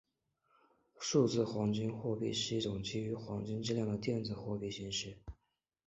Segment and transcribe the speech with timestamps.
[0.99, 5.15] 数字黄金货币是一种基于黄金质量的电子货币形式。